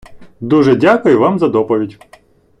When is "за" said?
1.39-1.47